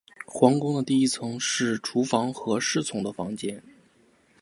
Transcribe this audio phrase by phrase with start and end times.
[0.25, 3.61] 皇宫的第一层是厨房和侍从的房间。